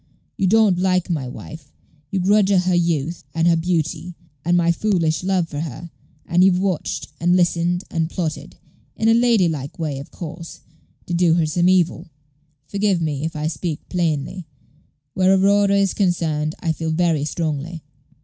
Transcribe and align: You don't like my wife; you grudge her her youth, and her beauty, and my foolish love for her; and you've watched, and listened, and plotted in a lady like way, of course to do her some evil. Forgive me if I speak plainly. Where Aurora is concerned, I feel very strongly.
You 0.35 0.47
don't 0.47 0.79
like 0.79 1.11
my 1.11 1.27
wife; 1.27 1.71
you 2.09 2.19
grudge 2.19 2.49
her 2.49 2.57
her 2.57 2.73
youth, 2.73 3.23
and 3.35 3.47
her 3.47 3.55
beauty, 3.55 4.15
and 4.43 4.57
my 4.57 4.71
foolish 4.71 5.21
love 5.23 5.47
for 5.47 5.59
her; 5.59 5.91
and 6.25 6.43
you've 6.43 6.57
watched, 6.59 7.09
and 7.19 7.35
listened, 7.35 7.83
and 7.91 8.09
plotted 8.09 8.55
in 8.95 9.09
a 9.09 9.13
lady 9.13 9.47
like 9.47 9.77
way, 9.77 9.99
of 9.99 10.09
course 10.09 10.61
to 11.05 11.13
do 11.13 11.35
her 11.35 11.45
some 11.45 11.69
evil. 11.69 12.09
Forgive 12.65 12.99
me 12.99 13.25
if 13.25 13.35
I 13.35 13.45
speak 13.45 13.87
plainly. 13.89 14.47
Where 15.13 15.35
Aurora 15.37 15.75
is 15.77 15.93
concerned, 15.93 16.55
I 16.61 16.71
feel 16.71 16.89
very 16.89 17.23
strongly. 17.23 17.83